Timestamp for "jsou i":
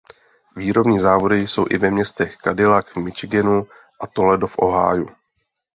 1.47-1.77